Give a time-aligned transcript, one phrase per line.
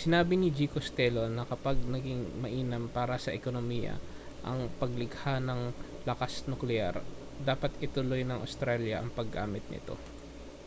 [0.00, 3.94] sinabi ni g costello na kapag naging mainam para sa ekonomiya
[4.48, 5.60] ang paglikha ng
[6.08, 6.94] lakas-nukleyar
[7.48, 9.94] dapat ituloy ng australya ang paggamit nito